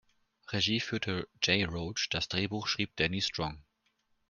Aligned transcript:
Regie 0.47 0.79
führte 0.79 1.27
Jay 1.43 1.63
Roach, 1.63 2.09
das 2.09 2.27
Drehbuch 2.27 2.65
schrieb 2.65 2.95
Danny 2.95 3.21
Strong. 3.21 3.61